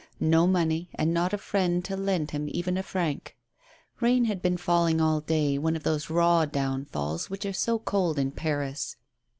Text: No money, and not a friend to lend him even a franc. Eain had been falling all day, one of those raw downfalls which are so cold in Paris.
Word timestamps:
No 0.19 0.47
money, 0.47 0.89
and 0.95 1.13
not 1.13 1.31
a 1.31 1.37
friend 1.37 1.85
to 1.85 1.95
lend 1.95 2.31
him 2.31 2.49
even 2.49 2.75
a 2.75 2.81
franc. 2.81 3.37
Eain 4.01 4.25
had 4.25 4.41
been 4.41 4.57
falling 4.57 4.99
all 4.99 5.21
day, 5.21 5.59
one 5.59 5.75
of 5.75 5.83
those 5.83 6.09
raw 6.09 6.43
downfalls 6.45 7.29
which 7.29 7.45
are 7.45 7.53
so 7.53 7.77
cold 7.77 8.17
in 8.17 8.31
Paris. 8.31 8.95